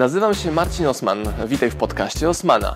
Nazywam 0.00 0.34
się 0.34 0.52
Marcin 0.52 0.86
Osman. 0.86 1.18
Witaj 1.46 1.70
w 1.70 1.76
podcaście 1.76 2.28
Osmana. 2.28 2.72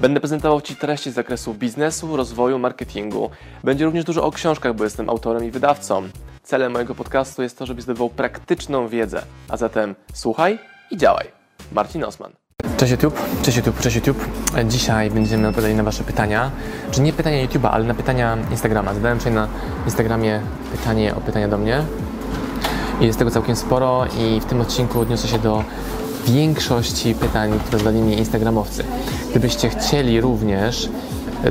Będę 0.00 0.20
prezentował 0.20 0.60
Ci 0.60 0.76
treści 0.76 1.10
z 1.10 1.14
zakresu 1.14 1.54
biznesu, 1.54 2.16
rozwoju, 2.16 2.58
marketingu. 2.58 3.30
Będzie 3.64 3.84
również 3.84 4.04
dużo 4.04 4.24
o 4.24 4.30
książkach, 4.30 4.74
bo 4.74 4.84
jestem 4.84 5.10
autorem 5.10 5.44
i 5.44 5.50
wydawcą. 5.50 6.02
Celem 6.42 6.72
mojego 6.72 6.94
podcastu 6.94 7.42
jest 7.42 7.58
to, 7.58 7.66
żebyś 7.66 7.84
zdobywał 7.84 8.10
praktyczną 8.10 8.88
wiedzę. 8.88 9.22
A 9.48 9.56
zatem 9.56 9.94
słuchaj 10.14 10.58
i 10.90 10.96
działaj. 10.96 11.26
Marcin 11.72 12.04
Osman. 12.04 12.32
Cześć 12.76 12.92
YouTube, 12.92 13.20
cześć 13.42 13.56
YouTube, 13.56 13.80
cześć 13.80 13.96
YouTube. 13.96 14.24
Dzisiaj 14.68 15.10
będziemy 15.10 15.48
odpowiadali 15.48 15.74
na 15.74 15.82
Wasze 15.82 16.04
pytania. 16.04 16.50
Czy 16.90 17.00
nie 17.00 17.12
pytania 17.12 17.46
YouTube'a, 17.46 17.68
ale 17.72 17.84
na 17.84 17.94
pytania 17.94 18.38
Instagrama. 18.50 18.94
Zadałem 18.94 19.18
dzisiaj 19.18 19.32
na 19.32 19.48
Instagramie 19.84 20.40
pytanie 20.72 21.14
o 21.14 21.20
pytania 21.20 21.48
do 21.48 21.58
mnie. 21.58 21.84
I 23.00 23.06
jest 23.06 23.18
tego 23.18 23.30
całkiem 23.30 23.56
sporo 23.56 24.06
i 24.18 24.40
w 24.40 24.44
tym 24.44 24.60
odcinku 24.60 25.00
odniosę 25.00 25.28
się 25.28 25.38
do 25.38 25.64
większości 26.26 27.14
pytań, 27.14 27.60
które 27.66 27.78
zadali 27.78 28.00
mi 28.00 28.18
Instagramowcy. 28.18 28.84
Gdybyście 29.30 29.68
chcieli 29.68 30.20
również 30.20 30.88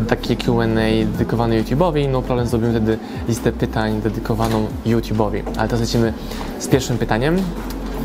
takie 0.07 0.35
Q&A 0.35 0.65
dedykowane 1.05 1.63
YouTube'owi, 1.63 2.09
no 2.09 2.21
problem 2.21 2.47
zrobimy 2.47 2.71
wtedy 2.71 2.97
listę 3.27 3.51
pytań 3.51 4.01
dedykowaną 4.01 4.67
YouTube'owi. 4.85 5.41
Ale 5.57 5.67
teraz 5.67 5.79
lecimy 5.79 6.13
z 6.59 6.67
pierwszym 6.67 6.97
pytaniem. 6.97 7.37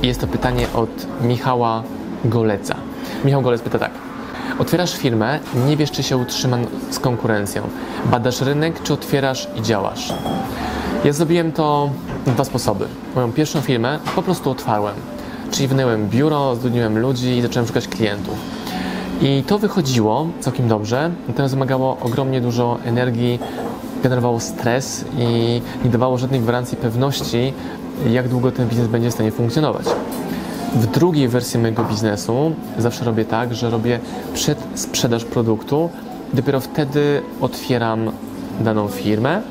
Jest 0.02 0.20
to 0.20 0.26
pytanie 0.26 0.66
od 0.74 1.06
Michała 1.22 1.82
Goleca. 2.24 2.76
Michał 3.24 3.42
Golec 3.42 3.62
pyta 3.62 3.78
tak. 3.78 3.90
Otwierasz 4.58 4.96
firmę, 4.96 5.38
nie 5.66 5.76
wiesz, 5.76 5.90
czy 5.90 6.02
się 6.02 6.16
utrzyma 6.16 6.58
z 6.90 6.98
konkurencją. 6.98 7.62
Badasz 8.04 8.40
rynek, 8.40 8.82
czy 8.82 8.92
otwierasz 8.92 9.48
i 9.56 9.62
działasz? 9.62 10.14
Ja 11.04 11.12
zrobiłem 11.12 11.52
to 11.52 11.90
dwa 12.26 12.44
sposoby. 12.44 12.86
Moją 13.14 13.32
pierwszą 13.32 13.60
firmę 13.60 13.98
po 14.14 14.22
prostu 14.22 14.50
otwarłem. 14.50 14.94
Czyli 15.50 15.68
wynająłem 15.68 16.08
biuro, 16.08 16.54
zatrudniłem 16.54 16.98
ludzi 16.98 17.28
i 17.28 17.42
zacząłem 17.42 17.66
szukać 17.66 17.88
klientów. 17.88 18.34
I 19.22 19.42
to 19.46 19.58
wychodziło 19.58 20.28
całkiem 20.40 20.68
dobrze, 20.68 21.10
natomiast 21.28 21.54
wymagało 21.54 21.96
ogromnie 22.00 22.40
dużo 22.40 22.78
energii, 22.84 23.38
generowało 24.02 24.40
stres 24.40 25.04
i 25.18 25.60
nie 25.84 25.90
dawało 25.90 26.18
żadnej 26.18 26.40
gwarancji 26.40 26.76
pewności, 26.76 27.52
jak 28.10 28.28
długo 28.28 28.52
ten 28.52 28.68
biznes 28.68 28.88
będzie 28.88 29.10
w 29.10 29.12
stanie 29.12 29.32
funkcjonować. 29.32 29.86
W 30.74 30.86
drugiej 30.86 31.28
wersji 31.28 31.60
mojego 31.60 31.84
biznesu 31.84 32.52
zawsze 32.78 33.04
robię 33.04 33.24
tak, 33.24 33.54
że 33.54 33.70
robię 33.70 34.00
przed 34.34 34.58
sprzedaż 34.74 35.24
produktu, 35.24 35.90
dopiero 36.34 36.60
wtedy 36.60 37.22
otwieram 37.40 38.10
daną 38.60 38.88
firmę, 38.88 39.42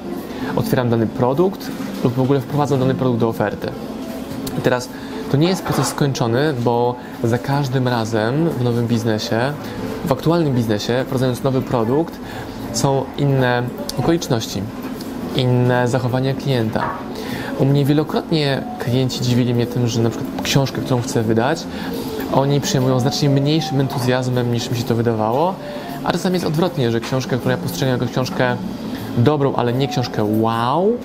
otwieram 0.55 0.89
dany 0.89 1.07
produkt 1.07 1.71
lub 2.03 2.13
w 2.13 2.21
ogóle 2.21 2.41
wprowadzam 2.41 2.79
dany 2.79 2.95
produkt 2.95 3.19
do 3.19 3.29
oferty. 3.29 3.67
I 4.59 4.61
teraz 4.61 4.89
to 5.35 5.39
nie 5.39 5.47
jest 5.47 5.63
proces 5.63 5.87
skończony, 5.87 6.53
bo 6.59 6.95
za 7.23 7.37
każdym 7.37 7.87
razem 7.87 8.49
w 8.49 8.63
nowym 8.63 8.87
biznesie, 8.87 9.53
w 10.05 10.11
aktualnym 10.11 10.53
biznesie, 10.53 11.03
wprowadzając 11.03 11.43
nowy 11.43 11.61
produkt, 11.61 12.19
są 12.73 13.05
inne 13.17 13.63
okoliczności, 13.99 14.61
inne 15.35 15.87
zachowania 15.87 16.33
klienta. 16.33 16.83
U 17.59 17.65
mnie 17.65 17.85
wielokrotnie 17.85 18.63
klienci 18.79 19.21
dziwili 19.21 19.53
mnie 19.53 19.67
tym, 19.67 19.87
że 19.87 20.01
na 20.01 20.09
przykład 20.09 20.41
książkę, 20.43 20.81
którą 20.81 21.01
chcę 21.01 21.23
wydać, 21.23 21.63
oni 22.33 22.61
przyjmują 22.61 22.99
znacznie 22.99 23.29
mniejszym 23.29 23.79
entuzjazmem 23.79 24.53
niż 24.53 24.71
mi 24.71 24.77
się 24.77 24.83
to 24.83 24.95
wydawało, 24.95 25.55
a 26.03 26.11
czasami 26.11 26.33
jest 26.33 26.45
odwrotnie, 26.45 26.91
że 26.91 26.99
książkę, 26.99 27.37
którą 27.37 27.51
ja 27.51 27.57
postrzegam 27.57 27.99
jako 27.99 28.11
książkę 28.11 28.55
dobrą, 29.17 29.55
ale 29.55 29.73
nie 29.73 29.87
książkę 29.87 30.23
wow, 30.23 30.97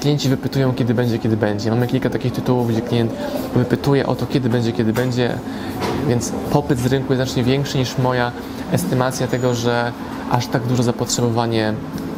klienci 0.00 0.28
wypytują, 0.28 0.74
kiedy 0.74 0.94
będzie, 0.94 1.18
kiedy 1.18 1.36
będzie. 1.36 1.70
Mamy 1.70 1.86
kilka 1.86 2.10
takich 2.10 2.32
tytułów, 2.32 2.68
gdzie 2.68 2.80
klient 2.80 3.12
wypytuje 3.54 4.06
o 4.06 4.14
to, 4.14 4.26
kiedy 4.26 4.48
będzie, 4.48 4.72
kiedy 4.72 4.92
będzie, 4.92 5.38
więc 6.08 6.32
popyt 6.52 6.78
z 6.78 6.86
rynku 6.86 7.12
jest 7.12 7.18
znacznie 7.18 7.44
większy 7.44 7.78
niż 7.78 7.98
moja 7.98 8.32
estymacja 8.72 9.26
tego, 9.26 9.54
że 9.54 9.92
aż 10.30 10.46
tak 10.46 10.62
duże 10.62 10.82
zapotrzebowanie 10.82 11.74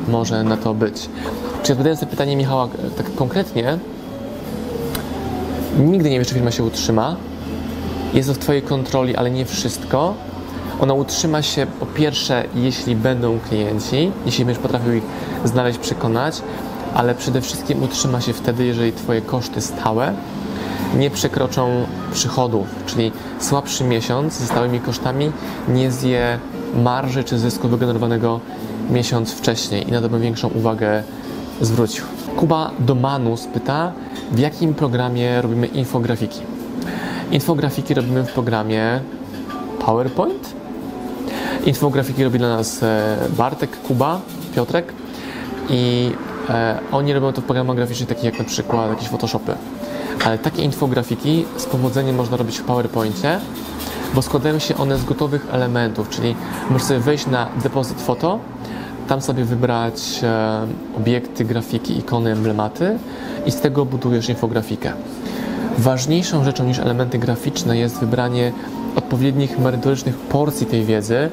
może 0.08 0.44
na 0.44 0.56
to 0.56 0.74
być. 0.74 1.08
Czy 1.62 1.72
odpowiadając 1.72 2.00
na 2.00 2.06
pytanie 2.06 2.36
Michała 2.36 2.68
tak 2.96 3.14
konkretnie, 3.14 3.78
nigdy 5.78 6.10
nie 6.10 6.18
wiesz, 6.18 6.28
czy 6.28 6.34
firma 6.34 6.50
się 6.50 6.64
utrzyma. 6.64 7.16
Jest 8.14 8.28
to 8.28 8.34
w 8.34 8.38
Twojej 8.38 8.62
kontroli, 8.62 9.16
ale 9.16 9.30
nie 9.30 9.44
wszystko. 9.46 10.14
Ona 10.80 10.94
utrzyma 10.94 11.42
się 11.42 11.66
po 11.80 11.86
pierwsze, 11.86 12.44
jeśli 12.54 12.96
będą 12.96 13.38
klienci, 13.48 14.12
jeśli 14.26 14.44
będziesz 14.44 14.62
potrafił 14.62 14.92
ich 14.92 15.02
znaleźć, 15.44 15.78
przekonać, 15.78 16.42
ale 16.94 17.14
przede 17.14 17.40
wszystkim 17.40 17.82
utrzyma 17.82 18.20
się 18.20 18.32
wtedy, 18.32 18.64
jeżeli 18.64 18.92
Twoje 18.92 19.20
koszty 19.20 19.60
stałe 19.60 20.14
nie 20.96 21.10
przekroczą 21.10 21.86
przychodów, 22.12 22.66
czyli 22.86 23.12
słabszy 23.40 23.84
miesiąc 23.84 24.38
ze 24.38 24.46
stałymi 24.46 24.80
kosztami 24.80 25.32
nie 25.68 25.90
zje 25.90 26.38
marży 26.74 27.24
czy 27.24 27.38
zysku 27.38 27.68
wygenerowanego 27.68 28.40
miesiąc 28.90 29.32
wcześniej 29.32 29.88
i 29.88 29.92
na 29.92 30.00
to 30.00 30.08
bym 30.08 30.20
większą 30.20 30.48
uwagę 30.48 31.02
zwrócił. 31.60 32.04
Kuba 32.36 32.70
Domanus 32.78 33.46
pyta, 33.46 33.92
w 34.32 34.38
jakim 34.38 34.74
programie 34.74 35.42
robimy 35.42 35.66
infografiki? 35.66 36.40
Infografiki 37.30 37.94
robimy 37.94 38.24
w 38.24 38.32
programie 38.32 39.00
PowerPoint. 39.86 40.54
Infografiki 41.66 42.24
robi 42.24 42.38
dla 42.38 42.56
nas 42.56 42.82
e, 42.82 43.16
Bartek, 43.36 43.80
Kuba, 43.82 44.20
Piotrek 44.54 44.92
i 45.70 46.10
oni 46.92 47.12
robią 47.12 47.32
to 47.32 47.40
w 47.40 47.44
programach 47.44 47.76
graficznych 47.76 48.08
takich 48.08 48.24
jak 48.24 48.38
na 48.38 48.44
przykład 48.44 48.90
jakieś 48.90 49.08
Photoshopy. 49.08 49.54
Ale 50.24 50.38
takie 50.38 50.62
infografiki 50.62 51.44
z 51.56 51.66
powodzeniem 51.66 52.16
można 52.16 52.36
robić 52.36 52.58
w 52.58 52.62
PowerPoincie, 52.62 53.38
bo 54.14 54.22
składają 54.22 54.58
się 54.58 54.76
one 54.76 54.98
z 54.98 55.04
gotowych 55.04 55.46
elementów, 55.52 56.08
czyli 56.08 56.34
możesz 56.70 56.88
sobie 56.88 57.00
wejść 57.00 57.26
na 57.26 57.48
depozyt 57.62 58.00
foto, 58.00 58.38
tam 59.08 59.20
sobie 59.20 59.44
wybrać 59.44 60.20
e, 60.22 60.66
obiekty, 60.96 61.44
grafiki, 61.44 61.98
ikony, 61.98 62.32
emblematy 62.32 62.98
i 63.46 63.50
z 63.50 63.60
tego 63.60 63.84
budujesz 63.84 64.28
infografikę. 64.28 64.92
Ważniejszą 65.78 66.44
rzeczą 66.44 66.64
niż 66.64 66.78
elementy 66.78 67.18
graficzne 67.18 67.78
jest 67.78 67.98
wybranie 67.98 68.52
odpowiednich 68.96 69.58
merytorycznych 69.58 70.16
porcji 70.16 70.66
tej 70.66 70.84
wiedzy, 70.84 71.30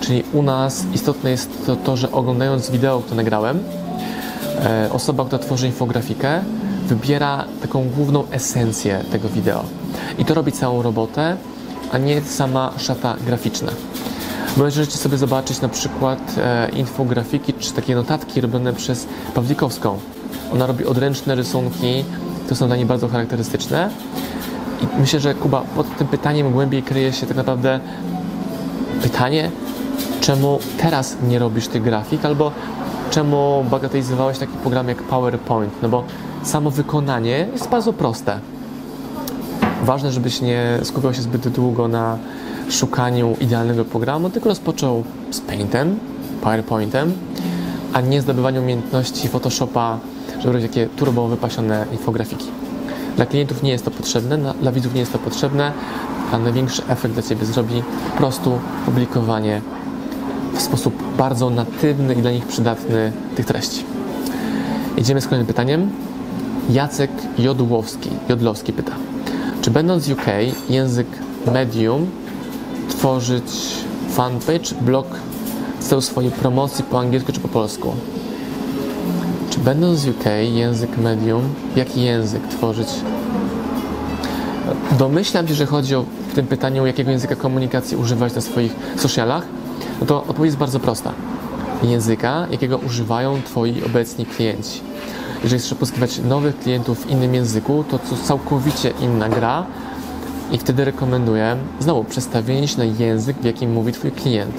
czyli 0.00 0.22
u 0.32 0.42
nas 0.42 0.84
istotne 0.94 1.30
jest 1.30 1.66
to, 1.66 1.76
to 1.76 1.96
że 1.96 2.12
oglądając 2.12 2.70
wideo, 2.70 3.00
które 3.00 3.16
nagrałem, 3.16 3.58
e, 3.58 3.83
osoba, 4.92 5.24
która 5.24 5.38
tworzy 5.38 5.66
infografikę, 5.66 6.40
wybiera 6.88 7.44
taką 7.62 7.90
główną 7.96 8.24
esencję 8.30 9.04
tego 9.12 9.28
wideo. 9.28 9.64
I 10.18 10.24
to 10.24 10.34
robi 10.34 10.52
całą 10.52 10.82
robotę, 10.82 11.36
a 11.92 11.98
nie 11.98 12.22
sama 12.22 12.72
szata 12.78 13.16
graficzna. 13.26 13.72
Możecie 14.56 14.98
sobie 14.98 15.18
zobaczyć 15.18 15.60
na 15.60 15.68
przykład 15.68 16.34
e, 16.38 16.68
infografiki 16.68 17.52
czy 17.52 17.72
takie 17.72 17.94
notatki 17.94 18.40
robione 18.40 18.72
przez 18.72 19.06
Pawlikowską. 19.34 19.98
Ona 20.52 20.66
robi 20.66 20.84
odręczne 20.84 21.34
rysunki, 21.34 22.04
to 22.48 22.54
są 22.54 22.66
dla 22.66 22.76
niej 22.76 22.86
bardzo 22.86 23.08
charakterystyczne. 23.08 23.90
I 24.82 25.00
myślę, 25.00 25.20
że 25.20 25.34
Kuba, 25.34 25.62
pod 25.76 25.96
tym 25.96 26.06
pytaniem 26.06 26.52
głębiej 26.52 26.82
kryje 26.82 27.12
się 27.12 27.26
tak 27.26 27.36
naprawdę 27.36 27.80
pytanie, 29.02 29.50
czemu 30.20 30.58
teraz 30.78 31.16
nie 31.28 31.38
robisz 31.38 31.68
tych 31.68 31.82
grafik, 31.82 32.24
albo 32.24 32.52
czemu 33.14 33.64
bagatelizowałeś 33.70 34.38
taki 34.38 34.52
program 34.52 34.88
jak 34.88 35.02
PowerPoint, 35.02 35.72
no 35.82 35.88
bo 35.88 36.04
samo 36.42 36.70
wykonanie 36.70 37.48
jest 37.52 37.68
bardzo 37.68 37.92
proste. 37.92 38.38
Ważne, 39.84 40.12
żebyś 40.12 40.40
nie 40.40 40.78
skupiał 40.82 41.14
się 41.14 41.22
zbyt 41.22 41.48
długo 41.48 41.88
na 41.88 42.18
szukaniu 42.70 43.36
idealnego 43.40 43.84
programu, 43.84 44.30
tylko 44.30 44.48
rozpoczął 44.48 45.04
z 45.30 45.40
Paintem, 45.40 45.98
PowerPointem, 46.42 47.12
a 47.92 48.00
nie 48.00 48.22
zdobywaniu 48.22 48.62
umiejętności 48.62 49.28
Photoshopa, 49.28 49.98
żeby 50.38 50.52
robić 50.52 50.70
takie 50.70 50.86
turbo 50.86 51.28
wypasione 51.28 51.86
infografiki. 51.92 52.46
Dla 53.16 53.26
klientów 53.26 53.62
nie 53.62 53.70
jest 53.70 53.84
to 53.84 53.90
potrzebne, 53.90 54.54
dla 54.60 54.72
widzów 54.72 54.94
nie 54.94 55.00
jest 55.00 55.12
to 55.12 55.18
potrzebne, 55.18 55.72
a 56.32 56.38
największy 56.38 56.82
efekt 56.88 57.14
dla 57.14 57.22
Ciebie 57.22 57.46
zrobi 57.46 57.82
po 58.10 58.16
prostu 58.16 58.58
publikowanie 58.84 59.60
w 60.54 60.62
sposób 60.62 60.94
bardzo 61.18 61.50
natywny 61.50 62.14
i 62.14 62.16
dla 62.16 62.30
nich 62.30 62.46
przydatny 62.46 63.12
tych 63.36 63.46
treści. 63.46 63.84
Idziemy 64.96 65.20
z 65.20 65.24
kolejnym 65.24 65.46
pytaniem. 65.46 65.90
Jacek 66.70 67.10
Jodłowski, 67.38 68.10
Jodlowski 68.28 68.72
pyta, 68.72 68.92
czy 69.60 69.70
będąc 69.70 70.08
UK 70.08 70.26
język 70.68 71.06
medium 71.52 72.06
tworzyć 72.88 73.44
fanpage, 74.10 74.74
blog 74.80 75.06
w 75.80 75.88
celu 75.88 76.00
swojej 76.00 76.30
promocji 76.30 76.84
po 76.84 77.00
angielsku 77.00 77.32
czy 77.32 77.40
po 77.40 77.48
polsku? 77.48 77.92
Czy 79.50 79.58
będąc 79.60 80.04
w 80.04 80.08
UK 80.08 80.24
język 80.54 80.98
medium, 80.98 81.42
jaki 81.76 82.02
język 82.02 82.48
tworzyć? 82.48 82.88
Domyślam 84.98 85.48
się, 85.48 85.54
że 85.54 85.66
chodzi 85.66 85.94
o 85.94 86.04
w 86.30 86.34
tym 86.34 86.46
pytaniu, 86.46 86.86
jakiego 86.86 87.10
języka 87.10 87.36
komunikacji 87.36 87.96
używać 87.96 88.34
na 88.34 88.40
swoich 88.40 88.76
socialach. 88.96 89.46
No 90.00 90.06
to 90.06 90.22
odpowiedź 90.22 90.48
jest 90.48 90.58
bardzo 90.58 90.80
prosta. 90.80 91.12
Języka, 91.82 92.46
jakiego 92.50 92.78
używają 92.78 93.42
Twoi 93.42 93.84
obecni 93.86 94.26
klienci. 94.26 94.80
Jeżeli 95.42 95.60
chcesz 95.60 95.74
pozyskiwać 95.74 96.18
nowych 96.18 96.58
klientów 96.58 97.06
w 97.06 97.10
innym 97.10 97.34
języku, 97.34 97.84
to 97.90 97.98
to 97.98 98.16
całkowicie 98.16 98.92
inna 99.00 99.28
gra 99.28 99.66
I 100.52 100.58
wtedy 100.58 100.84
rekomenduję 100.84 101.56
znowu 101.80 102.04
przestawienie 102.04 102.68
się 102.68 102.78
na 102.78 102.84
język, 102.84 103.36
w 103.36 103.44
jakim 103.44 103.72
mówi 103.72 103.92
Twój 103.92 104.12
klient. 104.12 104.54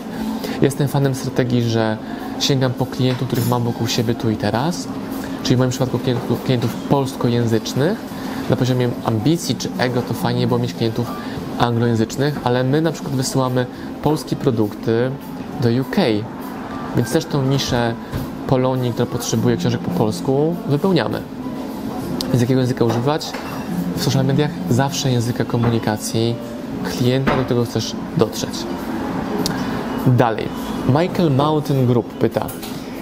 Jestem 0.62 0.88
fanem 0.88 1.15
strategii, 1.15 1.62
że 1.62 1.97
sięgam 2.39 2.73
po 2.73 2.85
klientów, 2.85 3.27
których 3.27 3.47
mam 3.47 3.63
wokół 3.63 3.88
siebie 3.88 4.15
tu 4.15 4.29
i 4.29 4.38
teraz, 4.38 4.88
czyli 5.44 5.56
w 5.56 5.59
moim 5.59 5.71
przypadku 5.71 6.00
klientów, 6.00 6.44
klientów 6.44 6.73
polskojęzycznych. 6.73 7.97
Na 8.50 8.56
poziomie 8.56 8.89
ambicji 9.06 9.56
czy 9.56 9.69
ego 9.77 10.01
to 10.01 10.13
fajnie 10.13 10.47
było 10.47 10.59
mieć 10.59 10.73
klientów 10.73 11.12
anglojęzycznych, 11.59 12.39
ale 12.43 12.63
my 12.63 12.81
na 12.81 12.91
przykład 12.91 13.15
wysyłamy 13.15 13.65
polskie 14.03 14.35
produkty 14.35 15.11
do 15.61 15.69
UK, 15.69 15.95
więc 16.95 17.11
też 17.11 17.25
tą 17.25 17.43
niszę 17.43 17.93
Polonii, 18.47 18.91
która 18.91 19.05
potrzebuje 19.05 19.57
książek 19.57 19.81
po 19.81 19.91
polsku, 19.91 20.55
wypełniamy. 20.69 21.21
Więc 22.27 22.41
jakiego 22.41 22.61
języka 22.61 22.85
używać? 22.85 23.31
W 23.95 24.03
social 24.03 24.25
mediach 24.25 24.51
zawsze 24.69 25.11
języka 25.11 25.45
komunikacji 25.45 26.35
klienta, 26.83 27.37
do 27.37 27.43
którego 27.43 27.65
chcesz 27.65 27.95
dotrzeć. 28.17 28.49
Dalej. 30.07 30.47
Michael 30.87 31.31
Mountain 31.31 31.87
Group 31.87 32.13
pyta. 32.13 32.47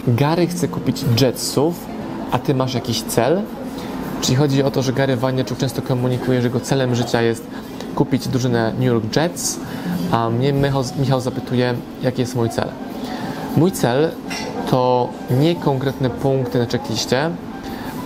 Gary 0.08 0.48
chce 0.48 0.68
kupić 0.68 1.06
Jetsów, 1.22 1.86
a 2.32 2.40
ty 2.40 2.56
masz 2.56 2.74
jakiś 2.74 3.02
cel? 3.02 3.42
Czyli 4.22 4.36
chodzi 4.36 4.64
o 4.64 4.72
to, 4.72 4.82
że 4.82 4.94
Gary 4.94 5.18
Vaynerchuk 5.18 5.58
często 5.58 5.82
komunikuje, 5.82 6.42
że 6.42 6.48
jego 6.48 6.60
celem 6.60 6.96
życia 6.96 7.22
jest 7.22 7.48
kupić 7.96 8.28
drużynę 8.28 8.74
New 8.74 8.86
York 8.86 9.16
Jets, 9.16 9.60
a 10.12 10.30
mnie 10.30 10.54
Michał, 11.00 11.22
zapytuje, 11.22 11.74
jaki 12.04 12.22
jest 12.22 12.36
mój 12.36 12.50
cel. 12.50 12.68
Mój 13.58 13.72
cel 13.72 14.12
to 14.70 15.10
nie 15.40 15.56
konkretne 15.56 16.10
punkty 16.10 16.60
na 16.60 16.66
checkliście, 16.66 17.30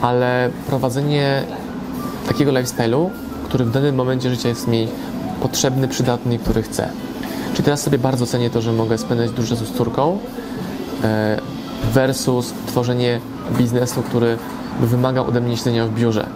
ale 0.01 0.49
prowadzenie 0.67 1.43
takiego 2.27 2.51
lifestyle'u, 2.51 3.09
który 3.45 3.65
w 3.65 3.71
danym 3.71 3.95
momencie 3.95 4.29
życia 4.29 4.49
jest 4.49 4.67
mi 4.67 4.87
potrzebny, 5.41 5.87
przydatny 5.87 6.35
i 6.35 6.39
który 6.39 6.63
chcę. 6.63 6.89
Czyli 7.51 7.63
teraz 7.63 7.81
sobie 7.81 7.97
bardzo 7.97 8.25
cenię 8.25 8.49
to, 8.49 8.61
że 8.61 8.73
mogę 8.73 8.97
spędzać 8.97 9.31
dużo 9.31 9.49
czasu 9.49 9.65
z 9.65 9.77
córką 9.77 10.17
e, 11.03 11.39
versus 11.93 12.53
tworzenie 12.67 13.19
biznesu, 13.57 14.01
który 14.01 14.37
wymaga 14.81 15.21
ode 15.21 15.41
mnie 15.41 15.57
siedzenia 15.57 15.85
w 15.85 15.93
biurze. 15.93 16.27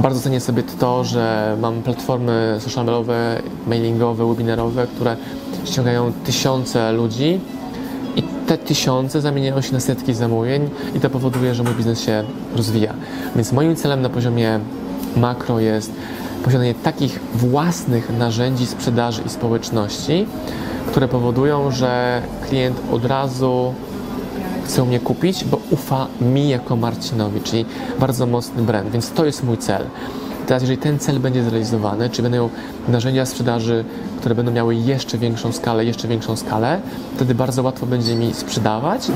Bardzo 0.00 0.20
cenię 0.20 0.40
sobie 0.40 0.62
to, 0.62 1.04
że 1.04 1.56
mam 1.60 1.82
platformy 1.82 2.56
social 2.60 2.84
mediowe, 2.84 3.42
mailingowe, 3.66 4.28
webinarowe, 4.28 4.86
które 4.86 5.16
ściągają 5.64 6.12
tysiące 6.24 6.92
ludzi 6.92 7.40
i 8.16 8.22
te 8.22 8.58
tysiące 8.58 9.20
zamieniają 9.20 9.60
się 9.60 9.72
na 9.72 9.80
setki 9.80 10.14
zamówień 10.14 10.70
i 10.94 11.00
to 11.00 11.10
powoduje, 11.10 11.54
że 11.54 11.62
mój 11.62 11.74
biznes 11.74 12.00
się 12.00 12.24
rozwija. 12.56 12.94
Więc 13.36 13.52
moim 13.52 13.76
celem 13.76 14.02
na 14.02 14.08
poziomie 14.08 14.60
makro 15.16 15.60
jest 15.60 15.92
posiadanie 16.44 16.74
takich 16.74 17.20
własnych 17.34 18.18
narzędzi 18.18 18.66
sprzedaży 18.66 19.22
i 19.26 19.28
społeczności, 19.28 20.26
które 20.86 21.08
powodują, 21.08 21.70
że 21.70 22.22
klient 22.48 22.80
od 22.92 23.04
razu 23.04 23.74
chce 24.64 24.84
mnie 24.84 25.00
kupić, 25.00 25.44
bo 25.44 25.58
ufa 25.70 26.06
mi 26.20 26.48
jako 26.48 26.76
Marcinowi, 26.76 27.40
czyli 27.40 27.64
bardzo 28.00 28.26
mocny 28.26 28.62
brand, 28.62 28.90
więc 28.90 29.10
to 29.10 29.24
jest 29.24 29.44
mój 29.44 29.58
cel. 29.58 29.86
Teraz, 30.46 30.62
jeżeli 30.62 30.78
ten 30.78 30.98
cel 30.98 31.20
będzie 31.20 31.44
zrealizowany, 31.44 32.10
czy 32.10 32.22
będą 32.22 32.48
narzędzia 32.88 33.26
sprzedaży, 33.26 33.84
które 34.18 34.34
będą 34.34 34.52
miały 34.52 34.74
jeszcze 34.74 35.18
większą 35.18 35.52
skalę, 35.52 35.84
jeszcze 35.84 36.08
większą 36.08 36.36
skalę, 36.36 36.80
wtedy 37.16 37.34
bardzo 37.34 37.62
łatwo 37.62 37.86
będzie 37.86 38.14
mi 38.14 38.34
sprzedawać 38.34 39.08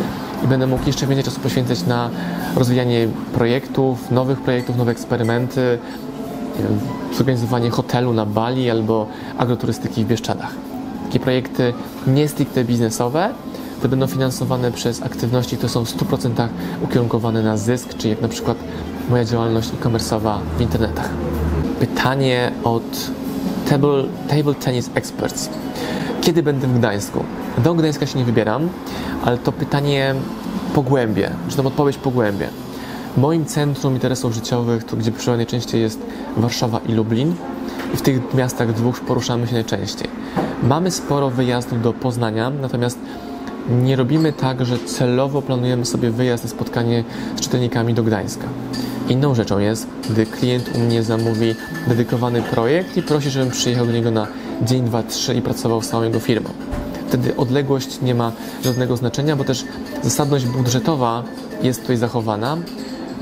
i 0.44 0.46
będę 0.46 0.66
mógł 0.66 0.86
jeszcze 0.86 1.06
więcej 1.06 1.24
czasu 1.24 1.40
poświęcać 1.40 1.86
na 1.86 2.10
rozwijanie 2.56 3.08
projektów, 3.34 4.10
nowych 4.10 4.40
projektów, 4.40 4.76
nowe 4.76 4.92
eksperymenty, 4.92 5.78
zorganizowanie 7.16 7.70
hotelu 7.70 8.12
na 8.12 8.26
Bali 8.26 8.70
albo 8.70 9.06
agroturystyki 9.38 10.04
w 10.04 10.08
Bieszczadach. 10.08 10.54
Takie 11.06 11.20
projekty 11.20 11.72
nie 12.06 12.28
stricte 12.28 12.64
biznesowe, 12.64 13.30
to 13.82 13.88
będą 13.88 14.06
finansowane 14.06 14.72
przez 14.72 15.02
aktywności, 15.02 15.56
które 15.56 15.68
są 15.68 15.84
w 15.84 15.96
100% 15.96 16.48
ukierunkowane 16.82 17.42
na 17.42 17.56
zysk, 17.56 17.94
czyli 17.94 18.10
jak 18.10 18.20
na 18.20 18.28
przykład 18.28 18.56
moja 19.10 19.24
działalność 19.24 19.70
e-commerce'owa 19.70 20.38
w 20.58 20.60
internetach. 20.60 21.10
Pytanie 21.80 22.52
od 22.64 23.10
Table, 23.70 24.04
Table 24.28 24.54
Tennis 24.54 24.90
Experts. 24.94 25.48
Kiedy 26.20 26.42
będę 26.42 26.66
w 26.66 26.78
Gdańsku? 26.78 27.24
Do 27.64 27.74
Gdańska 27.74 28.06
się 28.06 28.18
nie 28.18 28.24
wybieram, 28.24 28.68
ale 29.24 29.38
to 29.38 29.52
pytanie 29.52 30.14
pogłębię, 30.74 31.30
czy 31.48 31.56
tam 31.56 31.66
odpowiedź 31.66 31.96
pogłębię. 31.96 32.48
Moim 33.16 33.44
centrum 33.44 33.94
interesów 33.94 34.34
życiowych, 34.34 34.84
to 34.84 34.96
gdzie 34.96 35.12
przybywam 35.12 35.36
najczęściej 35.36 35.80
jest 35.80 36.00
Warszawa 36.36 36.80
i 36.88 36.92
Lublin 36.92 37.34
i 37.94 37.96
w 37.96 38.02
tych 38.02 38.34
miastach 38.34 38.72
dwóch 38.72 39.00
poruszamy 39.00 39.46
się 39.46 39.54
najczęściej. 39.54 40.08
Mamy 40.62 40.90
sporo 40.90 41.30
wyjazdów 41.30 41.82
do 41.82 41.92
Poznania, 41.92 42.50
natomiast 42.50 42.98
nie 43.70 43.96
robimy 43.96 44.32
tak, 44.32 44.66
że 44.66 44.78
celowo 44.78 45.42
planujemy 45.42 45.84
sobie 45.84 46.10
wyjazd 46.10 46.44
i 46.44 46.48
spotkanie 46.48 47.04
z 47.36 47.40
czytelnikami 47.40 47.94
do 47.94 48.02
Gdańska. 48.02 48.44
Inną 49.08 49.34
rzeczą 49.34 49.58
jest, 49.58 49.86
gdy 50.10 50.26
klient 50.26 50.70
u 50.74 50.78
mnie 50.78 51.02
zamówi 51.02 51.54
dedykowany 51.88 52.42
projekt 52.42 52.96
i 52.96 53.02
prosi, 53.02 53.30
żebym 53.30 53.50
przyjechał 53.50 53.86
do 53.86 53.92
niego 53.92 54.10
na 54.10 54.26
dzień, 54.62 54.84
dwa, 54.84 55.02
trzy 55.02 55.34
i 55.34 55.42
pracował 55.42 55.82
z 55.82 55.88
całą 55.88 56.02
jego 56.02 56.20
firmą. 56.20 56.50
Wtedy 57.08 57.36
odległość 57.36 58.00
nie 58.00 58.14
ma 58.14 58.32
żadnego 58.64 58.96
znaczenia, 58.96 59.36
bo 59.36 59.44
też 59.44 59.64
zasadność 60.02 60.46
budżetowa 60.46 61.22
jest 61.62 61.80
tutaj 61.80 61.96
zachowana. 61.96 62.56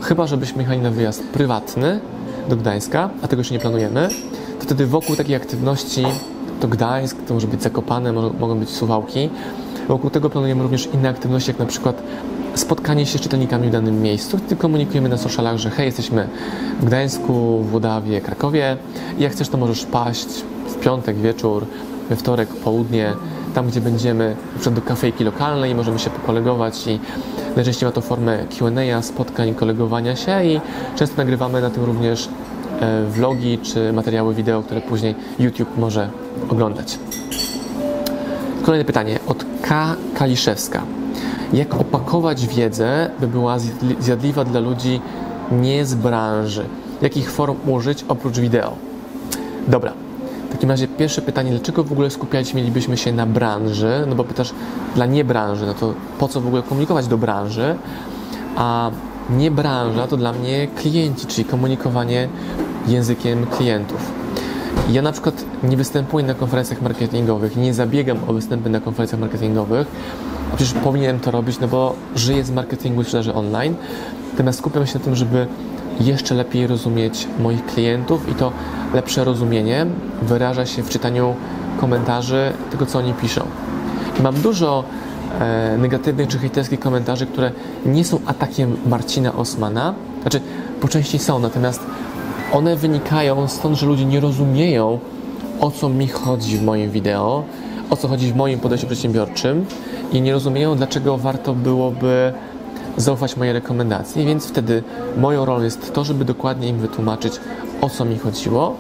Chyba, 0.03 0.27
żebyśmy 0.27 0.63
jechali 0.63 0.81
na 0.81 0.91
wyjazd 0.91 1.23
prywatny 1.23 2.01
do 2.49 2.57
Gdańska, 2.57 3.11
a 3.23 3.29
tego 3.29 3.41
jeszcze 3.41 3.55
nie 3.55 3.61
planujemy, 3.61 4.09
to 4.59 4.65
wtedy 4.65 4.87
wokół 4.87 5.17
takiej 5.17 5.37
aktywności 5.37 6.05
to 6.61 6.69
Gdańsk, 6.69 7.17
to 7.29 7.35
może 7.35 7.47
być 7.47 7.63
Zakopane, 7.63 8.13
mogą 8.13 8.59
być 8.59 8.71
Suwałki, 8.71 9.31
Wokół 9.89 10.11
tego 10.11 10.31
planujemy 10.31 10.63
również 10.63 10.89
inne 10.95 11.09
aktywności, 11.09 11.51
jak 11.51 11.59
na 11.59 11.67
przykład 11.67 12.03
spotkanie 12.55 13.07
się 13.07 13.19
z 13.19 13.21
czytelnikami 13.21 13.69
w 13.69 13.71
danym 13.71 14.03
miejscu. 14.03 14.39
Wtedy 14.39 14.57
komunikujemy 14.57 15.09
na 15.09 15.17
socialach, 15.17 15.57
że 15.57 15.71
hej, 15.71 15.87
jesteśmy 15.87 16.29
w 16.81 16.85
Gdańsku, 16.85 17.63
w 17.63 17.75
Łodawie, 17.75 18.21
Krakowie 18.21 18.77
i 19.19 19.23
jak 19.23 19.33
chcesz, 19.33 19.49
to 19.49 19.59
możesz 19.59 19.85
paść 19.85 20.29
w 20.69 20.75
piątek 20.75 21.17
wieczór, 21.17 21.67
we 22.11 22.17
wtorek 22.17 22.49
południe, 22.49 23.13
tam 23.55 23.67
gdzie 23.67 23.81
będziemy, 23.81 24.37
przykład 24.55 24.75
do 24.75 24.83
kafejki 24.83 25.25
lokalnej, 25.25 25.75
możemy 25.75 25.99
się 25.99 26.11
pokolegować 26.11 26.87
i 26.87 27.01
najczęściej 27.57 27.87
ma 27.87 27.93
to 27.93 28.01
formę 28.01 28.39
Q&A, 28.59 29.03
spotkań, 29.03 29.55
kolegowania 29.55 30.17
się 30.17 30.45
i 30.45 30.61
często 30.97 31.17
nagrywamy 31.17 31.61
na 31.61 31.71
tym 31.71 31.85
również 31.85 32.29
e, 32.81 33.05
vlogi 33.05 33.59
czy 33.59 33.93
materiały 33.93 34.35
wideo, 34.35 34.63
które 34.63 34.81
później 34.81 35.15
YouTube 35.39 35.79
może 35.79 36.11
oglądać. 36.49 36.99
Kolejne 38.65 38.85
pytanie 38.85 39.19
od 39.27 39.56
K. 39.69 39.97
Kaliszewska. 40.15 40.83
Jak 41.53 41.75
opakować 41.75 42.47
wiedzę, 42.47 43.11
by 43.21 43.29
była 43.29 43.57
zjadliwa 44.01 44.45
dla 44.45 44.61
ludzi 44.61 45.01
nie 45.53 45.85
z 45.85 45.95
branży? 45.95 46.65
Jakich 47.03 47.31
form 47.31 47.57
użyć 47.67 48.05
oprócz 48.09 48.39
wideo? 48.39 48.73
Dobra. 49.69 49.93
W 50.49 50.53
takim 50.53 50.71
razie 50.71 50.89
pierwsze 50.89 51.23
pytanie, 51.23 51.51
dlaczego 51.51 51.85
w 51.85 51.93
ogóle 51.93 52.11
skupiać 52.11 52.55
mielibyśmy 52.55 52.97
się 52.97 53.13
na 53.13 53.27
branży? 53.27 54.05
No 54.09 54.15
bo 54.15 54.25
pytasz 54.25 54.55
dla 54.95 55.07
nie 55.07 55.25
branży, 55.25 55.67
no 55.67 55.75
to 55.75 55.95
po 56.19 56.29
co 56.29 56.41
w 56.41 56.47
ogóle 56.47 56.63
komunikować 56.63 57.07
do 57.07 57.19
branży? 57.19 57.77
A 58.57 58.91
nie 59.31 59.51
branża 59.51 60.07
to 60.07 60.17
dla 60.17 60.33
mnie 60.33 60.69
klienci, 60.77 61.27
czyli 61.27 61.45
komunikowanie 61.45 62.29
językiem 62.89 63.47
klientów. 63.47 64.26
Ja 64.91 65.03
na 65.03 65.13
przykład 65.13 65.45
nie 65.63 65.77
występuję 65.77 66.27
na 66.27 66.35
konferencjach 66.35 66.83
marketingowych, 66.83 67.57
nie 67.57 67.75
zabiegam 67.75 68.19
o 68.29 68.33
występy 68.33 68.71
na 68.71 68.81
konferencjach 68.81 69.21
marketingowych, 69.21 69.87
przecież 70.57 70.75
powinienem 70.75 71.21
to 71.21 71.31
robić, 71.31 71.61
no 71.61 71.69
bo 71.69 71.95
żyję 72.17 72.45
z 72.45 72.51
marketingu 72.51 73.01
i 73.01 73.05
sprzedaży 73.05 73.35
online. 73.35 73.75
Natomiast 74.31 74.59
skupiam 74.59 74.87
się 74.87 74.99
na 74.99 75.05
tym, 75.05 75.17
żeby 75.17 75.47
jeszcze 76.01 76.35
lepiej 76.35 76.67
rozumieć 76.67 77.29
moich 77.39 77.67
klientów 77.67 78.29
i 78.29 78.35
to 78.35 78.53
lepsze 78.95 79.25
rozumienie 79.25 79.87
wyraża 80.23 80.67
się 80.67 80.83
w 80.83 80.89
czytaniu 80.89 81.35
komentarzy 81.81 82.53
tego, 82.71 82.87
co 82.87 82.99
oni 82.99 83.15
piszą. 83.15 83.47
I 84.19 84.23
mam 84.23 84.35
dużo 84.35 84.85
e, 85.41 85.79
negatywnych 85.79 86.29
czy 86.29 86.39
hejterskich 86.39 86.81
komentarzy, 86.81 87.27
które 87.27 87.53
nie 87.87 88.05
są 88.05 88.19
atakiem 88.27 88.77
Marcina 88.87 89.33
Osmana, 89.33 89.95
znaczy 90.23 90.41
po 90.81 90.89
części 90.89 91.19
są, 91.19 91.39
natomiast 91.39 91.81
one 92.53 92.77
wynikają 92.77 93.49
stąd, 93.49 93.79
że 93.79 93.87
ludzie 93.87 94.05
nie 94.05 94.21
rozumieją, 94.21 94.99
o 95.61 95.71
co 95.71 95.89
mi 95.89 96.09
chodzi 96.09 96.59
w 96.59 96.63
moim 96.63 96.91
wideo, 96.91 97.45
o 97.91 97.97
co 97.97 98.09
chodzi 98.09 98.33
w 98.33 98.37
moim 98.37 98.61
podejściu 98.61 98.87
przedsiębiorczym 98.87 99.67
i 100.13 100.21
nie 100.21 100.33
rozumieją, 100.33 100.77
dlaczego 100.77 101.19
warto 101.19 101.55
byłoby 101.55 102.33
zaufać 102.97 103.37
mojej 103.37 103.53
rekomendacji, 103.53 104.27
więc 104.27 104.47
wtedy 104.47 104.83
moją 105.17 105.45
rolą 105.45 105.63
jest 105.63 105.95
to, 105.95 106.05
żeby 106.05 106.25
dokładnie 106.25 106.69
im 106.69 106.79
wytłumaczyć, 106.79 107.41
o 107.81 107.91
co 107.91 108.05
mi 108.05 108.19
chodziło, 108.19 108.77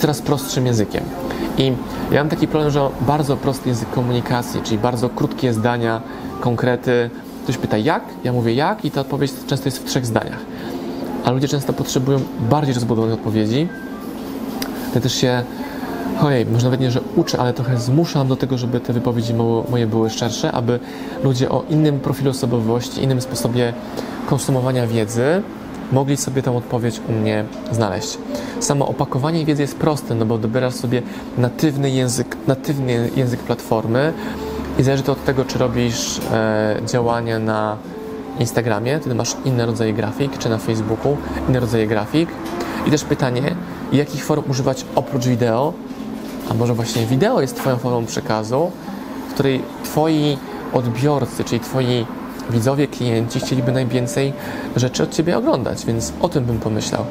teraz 0.00 0.22
prostszym 0.22 0.66
językiem. 0.66 1.04
I 1.58 1.72
ja 2.10 2.20
mam 2.20 2.28
taki 2.28 2.48
problem, 2.48 2.70
że 2.70 2.88
bardzo 3.00 3.36
prosty 3.36 3.68
język 3.68 3.90
komunikacji, 3.90 4.60
czyli 4.62 4.78
bardzo 4.78 5.08
krótkie 5.08 5.52
zdania, 5.52 6.00
konkrety. 6.40 7.10
Ktoś 7.42 7.58
pyta 7.58 7.78
jak, 7.78 8.02
ja 8.24 8.32
mówię 8.32 8.54
jak? 8.54 8.84
I 8.84 8.90
ta 8.90 9.00
odpowiedź 9.00 9.32
często 9.46 9.68
jest 9.68 9.78
w 9.78 9.84
trzech 9.84 10.06
zdaniach 10.06 10.53
a 11.24 11.30
ludzie 11.30 11.48
często 11.48 11.72
potrzebują 11.72 12.20
bardziej 12.50 12.74
rozbudowanej 12.74 13.14
odpowiedzi. 13.14 13.68
To 14.94 15.00
też 15.00 15.14
się 15.14 15.44
ojej, 16.22 16.46
może 16.46 16.64
nawet 16.64 16.80
nie, 16.80 16.90
że 16.90 17.00
uczę, 17.16 17.38
ale 17.38 17.52
trochę 17.52 17.78
zmuszam 17.78 18.28
do 18.28 18.36
tego, 18.36 18.58
żeby 18.58 18.80
te 18.80 18.92
wypowiedzi 18.92 19.34
moje 19.70 19.86
były 19.86 20.10
szczersze, 20.10 20.52
aby 20.52 20.80
ludzie 21.24 21.50
o 21.50 21.64
innym 21.70 22.00
profilu 22.00 22.30
osobowości, 22.30 23.02
innym 23.02 23.20
sposobie 23.20 23.72
konsumowania 24.26 24.86
wiedzy 24.86 25.42
mogli 25.92 26.16
sobie 26.16 26.42
tę 26.42 26.56
odpowiedź 26.56 27.00
u 27.08 27.12
mnie 27.12 27.44
znaleźć. 27.72 28.18
Samo 28.60 28.88
opakowanie 28.88 29.44
wiedzy 29.44 29.62
jest 29.62 29.76
proste, 29.76 30.14
no 30.14 30.26
bo 30.26 30.38
dobierasz 30.38 30.74
sobie 30.74 31.02
natywny 31.38 31.90
język, 31.90 32.36
natywny 32.46 33.10
język 33.16 33.40
platformy 33.40 34.12
i 34.78 34.82
zależy 34.82 35.02
to 35.02 35.12
od 35.12 35.24
tego, 35.24 35.44
czy 35.44 35.58
robisz 35.58 36.20
e, 36.32 36.76
działania 36.86 37.38
na 37.38 37.76
Instagramie, 38.40 39.00
wtedy 39.00 39.14
masz 39.14 39.36
inne 39.44 39.66
rodzaje 39.66 39.92
grafik, 39.92 40.38
czy 40.38 40.48
na 40.48 40.58
Facebooku 40.58 41.16
inne 41.48 41.60
rodzaje 41.60 41.86
grafik. 41.86 42.28
I 42.86 42.90
też 42.90 43.04
pytanie, 43.04 43.54
jakich 43.92 44.24
form 44.24 44.50
używać 44.50 44.84
oprócz 44.94 45.26
wideo, 45.26 45.72
a 46.50 46.54
może 46.54 46.74
właśnie 46.74 47.06
wideo 47.06 47.40
jest 47.40 47.56
Twoją 47.56 47.76
formą 47.76 48.06
przekazu, 48.06 48.70
w 49.30 49.34
której 49.34 49.62
Twoi 49.84 50.38
odbiorcy, 50.72 51.44
czyli 51.44 51.60
Twoi 51.60 52.06
widzowie, 52.50 52.88
klienci 52.88 53.40
chcieliby 53.40 53.72
najwięcej 53.72 54.32
rzeczy 54.76 55.02
od 55.02 55.10
Ciebie 55.10 55.38
oglądać, 55.38 55.86
więc 55.86 56.12
o 56.20 56.28
tym 56.28 56.44
bym 56.44 56.58
pomyślał. 56.58 57.04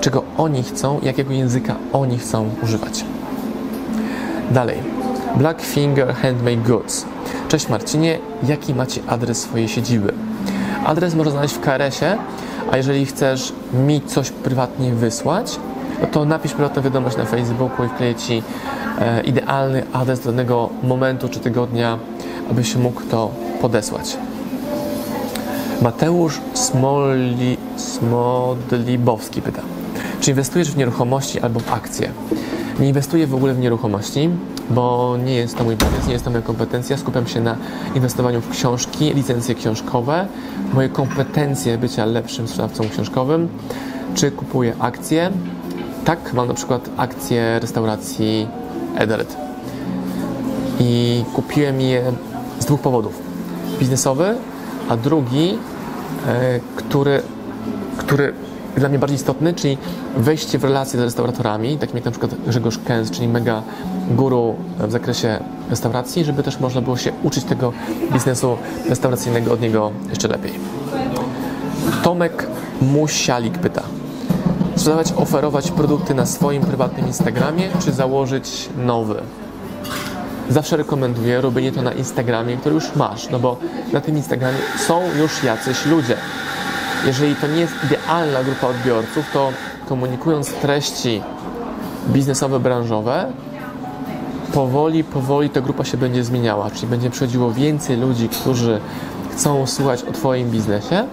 Czego 0.00 0.22
oni 0.36 0.62
chcą, 0.62 1.00
jakiego 1.02 1.32
języka 1.32 1.76
oni 1.92 2.18
chcą 2.18 2.50
używać. 2.62 3.04
Dalej. 4.50 4.76
Blackfinger 5.36 6.14
Handmade 6.14 6.56
Goods. 6.56 7.04
Cześć 7.48 7.68
Marcinie, 7.68 8.18
jaki 8.48 8.74
macie 8.74 9.00
adres 9.06 9.40
swojej 9.40 9.68
siedziby? 9.68 10.12
Adres 10.84 11.14
można 11.14 11.32
znaleźć 11.32 11.54
w 11.54 11.60
KRS-ie, 11.60 12.16
a 12.70 12.76
jeżeli 12.76 13.06
chcesz 13.06 13.52
mi 13.72 14.00
coś 14.00 14.30
prywatnie 14.30 14.92
wysłać, 14.92 15.60
no 16.00 16.06
to 16.06 16.24
napisz 16.24 16.52
prywatną 16.52 16.82
wiadomość 16.82 17.16
na 17.16 17.24
Facebooku 17.24 17.86
i 17.86 17.88
wkleję 17.88 18.14
Ci 18.14 18.42
e, 18.98 19.20
idealny 19.20 19.82
adres 19.92 20.20
do 20.20 20.30
danego 20.30 20.68
momentu 20.82 21.28
czy 21.28 21.40
tygodnia, 21.40 21.98
abyś 22.50 22.76
mógł 22.76 23.00
to 23.00 23.30
podesłać. 23.60 24.16
Mateusz 25.82 26.40
Smoli, 26.54 27.56
Smodlibowski 27.76 29.42
pyta, 29.42 29.62
czy 30.20 30.30
inwestujesz 30.30 30.70
w 30.70 30.76
nieruchomości 30.76 31.40
albo 31.40 31.60
w 31.60 31.72
akcje? 31.72 32.10
Nie 32.80 32.88
inwestuję 32.88 33.26
w 33.26 33.34
ogóle 33.34 33.54
w 33.54 33.58
nieruchomości, 33.58 34.30
bo 34.70 35.16
nie 35.24 35.34
jest 35.34 35.58
to 35.58 35.64
mój 35.64 35.76
biznes, 35.76 36.06
nie 36.06 36.12
jest 36.12 36.24
to 36.24 36.30
moja 36.30 36.42
kompetencja. 36.42 36.96
Skupiam 36.96 37.26
się 37.26 37.40
na 37.40 37.56
inwestowaniu 37.94 38.40
w 38.40 38.50
książki, 38.50 39.14
licencje 39.14 39.54
książkowe, 39.54 40.26
moje 40.74 40.88
kompetencje 40.88 41.78
bycia 41.78 42.04
lepszym 42.04 42.48
sprzedawcą 42.48 42.88
książkowym. 42.88 43.48
Czy 44.14 44.30
kupuję 44.30 44.74
akcje? 44.78 45.30
Tak, 46.04 46.32
mam 46.32 46.48
na 46.48 46.54
przykład 46.54 46.90
akcje 46.96 47.58
restauracji 47.58 48.48
Edelred. 48.96 49.36
I 50.80 51.24
kupiłem 51.34 51.80
je 51.80 52.12
z 52.58 52.64
dwóch 52.64 52.80
powodów. 52.80 53.22
Biznesowy, 53.78 54.34
a 54.88 54.96
drugi, 54.96 55.58
e, 56.26 56.60
który, 56.76 57.22
który 57.96 58.32
dla 58.76 58.88
mnie 58.88 58.98
bardziej 58.98 59.16
istotny, 59.16 59.54
czyli 59.54 59.78
wejście 60.16 60.58
w 60.58 60.64
relacje 60.64 61.00
z 61.00 61.02
restauratorami, 61.02 61.78
takim 61.78 61.96
jak 61.96 62.04
na 62.04 62.10
przykład 62.10 62.34
Grzegorz 62.46 62.78
Kęs, 62.78 63.10
czyli 63.10 63.28
mega 63.28 63.62
guru 64.10 64.56
w 64.78 64.92
zakresie 64.92 65.38
restauracji, 65.70 66.24
żeby 66.24 66.42
też 66.42 66.60
można 66.60 66.80
było 66.80 66.96
się 66.96 67.12
uczyć 67.22 67.44
tego 67.44 67.72
biznesu 68.12 68.56
restauracyjnego 68.88 69.52
od 69.52 69.60
niego 69.60 69.90
jeszcze 70.10 70.28
lepiej. 70.28 70.52
Tomek 72.02 72.46
Musialik 72.80 73.58
pyta, 73.58 73.82
sprzedawać, 74.76 75.12
oferować 75.16 75.70
produkty 75.70 76.14
na 76.14 76.26
swoim 76.26 76.62
prywatnym 76.62 77.06
Instagramie, 77.06 77.68
czy 77.84 77.92
założyć 77.92 78.68
nowy? 78.78 79.22
Zawsze 80.50 80.76
rekomenduję 80.76 81.40
robienie 81.40 81.72
to 81.72 81.82
na 81.82 81.92
Instagramie, 81.92 82.56
który 82.56 82.74
już 82.74 82.96
masz, 82.96 83.30
no 83.30 83.38
bo 83.38 83.56
na 83.92 84.00
tym 84.00 84.16
Instagramie 84.16 84.58
są 84.86 85.02
już 85.18 85.44
jacyś 85.44 85.86
ludzie. 85.86 86.16
Jeżeli 87.06 87.36
to 87.36 87.46
nie 87.46 87.60
jest 87.60 87.74
idealna 87.84 88.44
grupa 88.44 88.66
odbiorców, 88.66 89.24
to 89.32 89.52
komunikując 89.88 90.52
treści 90.52 91.22
biznesowe, 92.08 92.60
branżowe, 92.60 93.32
powoli, 94.52 95.04
powoli 95.04 95.50
ta 95.50 95.60
grupa 95.60 95.84
się 95.84 95.96
będzie 95.96 96.24
zmieniała, 96.24 96.70
czyli 96.70 96.86
będzie 96.86 97.10
przychodziło 97.10 97.52
więcej 97.52 97.96
ludzi, 97.96 98.28
którzy 98.28 98.80
chcą 99.32 99.66
słuchać 99.66 100.02
o 100.02 100.12
Twoim 100.12 100.50
biznesie, 100.50 101.04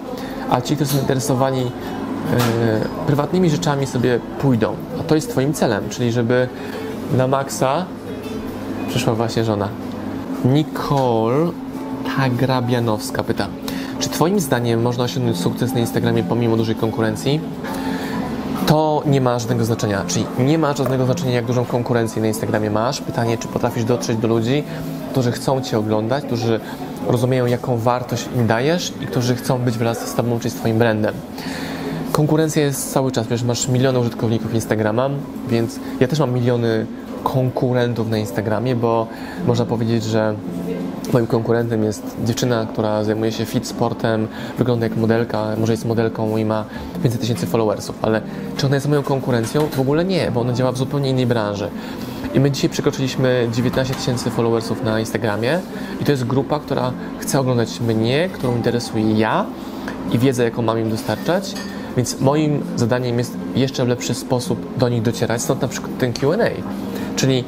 a 0.50 0.60
ci, 0.60 0.74
którzy 0.74 0.90
są 0.90 0.96
zainteresowani 0.96 1.62
yy, 1.62 1.70
prywatnymi 3.06 3.50
rzeczami 3.50 3.86
sobie 3.86 4.20
pójdą. 4.40 4.76
A 5.00 5.02
to 5.02 5.14
jest 5.14 5.30
Twoim 5.30 5.54
celem, 5.54 5.88
czyli 5.88 6.12
żeby 6.12 6.48
na 7.16 7.26
maksa 7.26 7.84
przyszła 8.88 9.14
właśnie 9.14 9.44
żona. 9.44 9.68
Nicole 10.44 11.50
Tagrabianowska 12.16 13.22
pyta, 13.22 13.46
czy 13.98 14.08
Twoim 14.08 14.40
zdaniem 14.40 14.82
można 14.82 15.04
osiągnąć 15.04 15.38
sukces 15.38 15.74
na 15.74 15.80
Instagramie 15.80 16.22
pomimo 16.22 16.56
dużej 16.56 16.74
konkurencji? 16.74 17.40
To 18.66 19.02
nie 19.06 19.20
ma 19.20 19.38
żadnego 19.38 19.64
znaczenia, 19.64 20.04
czyli 20.06 20.26
nie 20.38 20.58
ma 20.58 20.74
żadnego 20.74 21.04
znaczenia, 21.04 21.32
jak 21.32 21.44
dużą 21.44 21.64
konkurencję 21.64 22.22
na 22.22 22.28
Instagramie 22.28 22.70
masz. 22.70 23.00
Pytanie, 23.00 23.38
czy 23.38 23.48
potrafisz 23.48 23.84
dotrzeć 23.84 24.16
do 24.16 24.28
ludzi, 24.28 24.64
którzy 25.10 25.32
chcą 25.32 25.60
Cię 25.60 25.78
oglądać, 25.78 26.24
którzy 26.24 26.60
rozumieją, 27.06 27.46
jaką 27.46 27.78
wartość 27.78 28.28
im 28.36 28.46
dajesz 28.46 28.92
i 29.00 29.06
którzy 29.06 29.36
chcą 29.36 29.58
być 29.58 29.78
wraz 29.78 30.08
z 30.08 30.14
Tobą, 30.14 30.38
czy 30.38 30.50
z 30.50 30.54
Twoim 30.54 30.78
brandem. 30.78 31.14
Konkurencja 32.12 32.62
jest 32.62 32.92
cały 32.92 33.12
czas, 33.12 33.26
wiesz, 33.26 33.42
masz 33.42 33.68
miliony 33.68 33.98
użytkowników 33.98 34.54
Instagrama, 34.54 35.10
więc 35.48 35.80
ja 36.00 36.08
też 36.08 36.18
mam 36.18 36.32
miliony 36.32 36.86
konkurentów 37.22 38.10
na 38.10 38.18
Instagramie, 38.18 38.76
bo 38.76 39.06
można 39.46 39.64
powiedzieć, 39.64 40.04
że 40.04 40.34
Moim 41.12 41.26
konkurentem 41.26 41.84
jest 41.84 42.16
dziewczyna, 42.24 42.66
która 42.72 43.04
zajmuje 43.04 43.32
się 43.32 43.44
fit 43.44 43.66
sportem, 43.66 44.28
wygląda 44.58 44.86
jak 44.86 44.96
modelka, 44.96 45.46
może 45.58 45.72
jest 45.72 45.84
modelką 45.84 46.36
i 46.36 46.44
ma 46.44 46.64
500 47.02 47.20
tysięcy 47.20 47.46
followersów, 47.46 47.96
ale 48.02 48.20
czy 48.56 48.66
ona 48.66 48.74
jest 48.74 48.88
moją 48.88 49.02
konkurencją? 49.02 49.66
W 49.66 49.80
ogóle 49.80 50.04
nie, 50.04 50.30
bo 50.30 50.40
ona 50.40 50.52
działa 50.52 50.72
w 50.72 50.78
zupełnie 50.78 51.10
innej 51.10 51.26
branży. 51.26 51.70
I 52.34 52.40
my 52.40 52.50
dzisiaj 52.50 52.70
przekroczyliśmy 52.70 53.48
19 53.52 53.94
tysięcy 53.94 54.30
followersów 54.30 54.84
na 54.84 55.00
Instagramie 55.00 55.60
i 56.00 56.04
to 56.04 56.12
jest 56.12 56.24
grupa, 56.24 56.60
która 56.60 56.92
chce 57.18 57.40
oglądać 57.40 57.80
mnie, 57.80 58.28
którą 58.32 58.56
interesuje 58.56 59.12
ja 59.12 59.46
i 60.12 60.18
wiedzę, 60.18 60.44
jaką 60.44 60.62
mam 60.62 60.78
im 60.78 60.90
dostarczać. 60.90 61.54
Więc 61.96 62.20
moim 62.20 62.62
zadaniem 62.76 63.18
jest 63.18 63.36
jeszcze 63.54 63.84
w 63.84 63.88
lepszy 63.88 64.14
sposób 64.14 64.78
do 64.78 64.88
nich 64.88 65.02
docierać, 65.02 65.42
stąd 65.42 65.62
na 65.62 65.68
przykład 65.68 65.98
ten 65.98 66.12
QA. 66.12 66.36
Czyli 67.16 67.44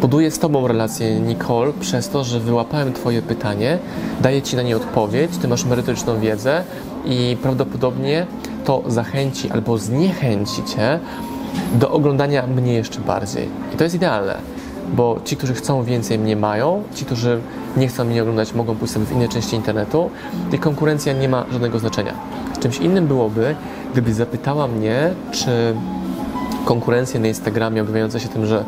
buduję 0.00 0.30
z 0.30 0.38
Tobą 0.38 0.68
relację, 0.68 1.20
Nicole, 1.20 1.72
przez 1.80 2.08
to, 2.08 2.24
że 2.24 2.40
wyłapałem 2.40 2.92
Twoje 2.92 3.22
pytanie, 3.22 3.78
daję 4.20 4.42
Ci 4.42 4.56
na 4.56 4.62
nie 4.62 4.76
odpowiedź, 4.76 5.36
Ty 5.36 5.48
masz 5.48 5.64
merytoryczną 5.64 6.20
wiedzę 6.20 6.64
i 7.04 7.36
prawdopodobnie 7.42 8.26
to 8.64 8.82
zachęci 8.86 9.50
albo 9.50 9.78
zniechęci 9.78 10.64
Cię 10.64 10.98
do 11.74 11.90
oglądania 11.90 12.46
mnie 12.46 12.74
jeszcze 12.74 13.00
bardziej. 13.00 13.48
I 13.74 13.76
to 13.76 13.84
jest 13.84 13.96
idealne, 13.96 14.36
bo 14.96 15.20
ci, 15.24 15.36
którzy 15.36 15.54
chcą 15.54 15.82
więcej 15.82 16.18
mnie 16.18 16.36
mają, 16.36 16.82
ci, 16.94 17.04
którzy 17.04 17.40
nie 17.76 17.88
chcą 17.88 18.04
mnie 18.04 18.22
oglądać, 18.22 18.54
mogą 18.54 18.76
pójść 18.76 18.94
sobie 18.94 19.06
w 19.06 19.12
inne 19.12 19.28
części 19.28 19.56
internetu 19.56 20.10
i 20.52 20.58
konkurencja 20.58 21.12
nie 21.12 21.28
ma 21.28 21.44
żadnego 21.52 21.78
znaczenia. 21.78 22.14
Czymś 22.60 22.78
innym 22.78 23.06
byłoby, 23.06 23.54
gdybyś 23.92 24.14
zapytała 24.14 24.68
mnie, 24.68 25.10
czy 25.32 25.74
konkurencje 26.64 27.20
na 27.20 27.28
Instagramie 27.28 27.82
objawiające 27.82 28.20
się 28.20 28.28
tym, 28.28 28.46
że 28.46 28.64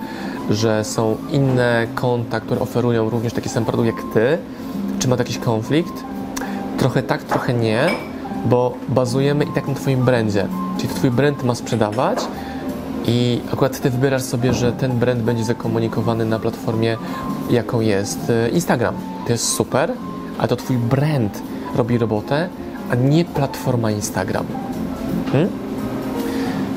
że 0.50 0.84
są 0.84 1.16
inne 1.30 1.86
konta, 1.94 2.40
które 2.40 2.60
oferują 2.60 3.10
również 3.10 3.32
taki 3.32 3.48
sam 3.48 3.64
produkt 3.64 3.86
jak 3.86 4.14
ty? 4.14 4.38
Czy 4.98 5.08
ma 5.08 5.16
jakiś 5.16 5.38
konflikt? 5.38 6.04
Trochę 6.78 7.02
tak, 7.02 7.22
trochę 7.22 7.54
nie, 7.54 7.88
bo 8.46 8.74
bazujemy 8.88 9.44
i 9.44 9.52
tak 9.52 9.68
na 9.68 9.74
Twoim 9.74 10.04
brandzie. 10.04 10.46
Czyli 10.76 10.88
Twój 10.88 11.10
brand 11.10 11.44
ma 11.44 11.54
sprzedawać 11.54 12.18
i 13.06 13.40
akurat 13.52 13.80
Ty 13.80 13.90
wybierasz 13.90 14.22
sobie, 14.22 14.54
że 14.54 14.72
ten 14.72 14.98
brand 14.98 15.22
będzie 15.22 15.44
zakomunikowany 15.44 16.24
na 16.24 16.38
platformie, 16.38 16.96
jaką 17.50 17.80
jest 17.80 18.30
e, 18.30 18.48
Instagram. 18.48 18.94
To 19.26 19.32
jest 19.32 19.48
super, 19.48 19.92
ale 20.38 20.48
to 20.48 20.56
Twój 20.56 20.76
brand 20.76 21.42
robi 21.76 21.98
robotę, 21.98 22.48
a 22.90 22.94
nie 22.94 23.24
platforma 23.24 23.90
Instagram. 23.90 24.46
Hmm? 25.32 25.48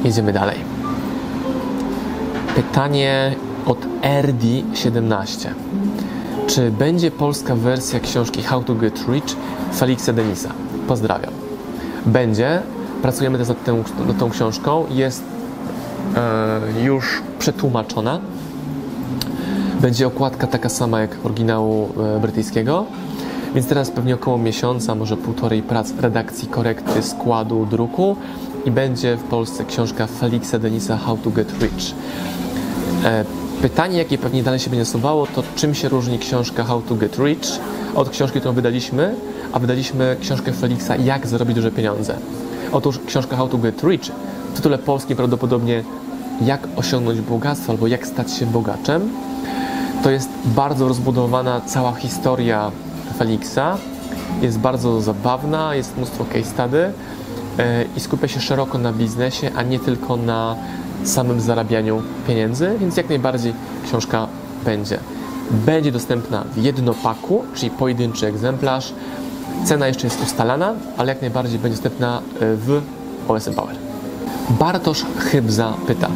Jedziemy 0.04 0.34
dalej. 0.34 0.69
Pytanie 2.60 3.36
od 3.66 3.78
RD17. 4.02 5.50
Czy 6.48 6.72
będzie 6.72 7.12
polska 7.12 7.56
wersja 7.56 8.00
książki 8.00 8.44
How 8.44 8.64
to 8.64 8.76
Get 8.76 9.06
Rich 9.10 9.36
Felixa 9.76 10.14
Denisa? 10.14 10.50
Pozdrawiam. 10.88 11.34
Będzie. 12.06 12.62
Pracujemy 13.02 13.38
też 13.38 13.48
nad 13.48 13.64
tą, 13.66 13.84
nad 14.08 14.18
tą 14.20 14.30
książką. 14.30 14.86
Jest 14.90 15.24
e, 16.16 16.82
już 16.84 17.22
przetłumaczona. 17.40 18.20
Będzie 19.82 20.08
okładka 20.08 20.48
taka 20.48 20.70
sama 20.70 21.02
jak 21.02 21.18
oryginału 21.24 21.90
e, 22.18 22.20
brytyjskiego. 22.20 22.86
Więc 23.56 23.68
teraz 23.68 23.92
pewnie 23.92 24.16
około 24.16 24.38
miesiąca, 24.38 24.96
może 24.96 25.18
półtorej 25.18 25.64
prac 25.64 25.94
redakcji, 26.00 26.48
korekty, 26.48 27.04
składu, 27.04 27.66
druku 27.66 28.16
i 28.66 28.72
będzie 28.72 29.18
w 29.18 29.24
Polsce 29.24 29.66
książka 29.66 30.08
Felixa 30.08 30.60
Denisa 30.60 30.98
How 30.98 31.18
to 31.18 31.30
Get 31.30 31.54
Rich. 31.62 31.94
E, 33.04 33.26
Pytanie, 33.62 33.98
jakie 33.98 34.18
pewnie 34.18 34.44
dalej 34.44 34.60
się 34.60 34.70
będzie 34.70 34.82
nasuwało, 34.82 35.28
to 35.28 35.44
czym 35.56 35.76
się 35.76 35.90
różni 35.90 36.20
książka 36.20 36.64
How 36.64 36.82
to 36.82 36.96
Get 36.96 37.18
Rich 37.18 37.40
od 37.96 38.10
książki, 38.10 38.40
którą 38.40 38.56
wydaliśmy, 38.56 39.16
a 39.54 39.60
wydaliśmy 39.60 40.18
książkę 40.22 40.54
Felixa 40.54 40.92
Jak 41.04 41.28
zarobić 41.28 41.56
duże 41.56 41.72
pieniądze. 41.72 42.16
Otóż 42.72 43.00
książka 43.08 43.38
How 43.38 43.48
to 43.48 43.58
Get 43.58 43.84
Rich 43.84 44.12
w 44.54 44.56
tytule 44.56 44.78
polskim 44.78 45.18
prawdopodobnie 45.18 45.84
Jak 46.42 46.68
osiągnąć 46.76 47.22
bogactwo 47.22 47.72
albo 47.72 47.88
Jak 47.88 48.08
stać 48.08 48.34
się 48.34 48.46
bogaczem. 48.46 49.10
To 50.04 50.10
jest 50.10 50.30
bardzo 50.46 50.88
rozbudowana 50.88 51.62
cała 51.62 51.94
historia 51.94 52.72
Felixa. 53.18 53.78
Jest 54.42 54.60
bardzo 54.60 55.02
zabawna, 55.02 55.76
jest 55.76 55.98
mnóstwo 55.98 56.26
case 56.26 56.44
study 56.44 56.94
e, 57.58 57.86
i 57.98 58.00
skupia 58.00 58.28
się 58.28 58.40
szeroko 58.40 58.78
na 58.78 58.94
biznesie, 58.94 59.52
a 59.56 59.64
nie 59.64 59.80
tylko 59.80 60.18
na 60.18 60.56
samym 61.04 61.42
zarabianiu 61.42 62.02
pieniędzy, 62.28 62.76
więc 62.80 62.98
jak 62.98 63.10
najbardziej 63.10 63.54
książka 63.86 64.28
będzie. 64.66 65.00
Będzie 65.52 65.92
dostępna 65.92 66.44
w 66.54 66.58
jednopaku, 66.58 67.44
czyli 67.56 67.72
pojedynczy 67.72 68.28
egzemplarz. 68.28 68.94
Cena 69.66 69.88
jeszcze 69.88 70.08
jest 70.08 70.24
ustalana, 70.24 70.74
ale 70.98 71.14
jak 71.14 71.22
najbardziej 71.22 71.60
będzie 71.60 71.76
dostępna 71.76 72.18
e, 72.18 72.22
w 72.40 72.82
OSM 73.28 73.54
Power. 73.54 73.76
Bartosz 74.50 75.06
Chybza 75.18 75.74
pyta, 75.88 76.10